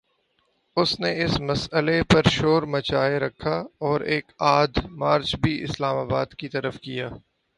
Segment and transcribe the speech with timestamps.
[0.77, 3.55] اس نے اس مسئلے پہ شور مچائے رکھا
[3.79, 4.25] اور ایک
[4.39, 7.09] آدھ مارچ بھی اسلام آباد کی طرف کیا۔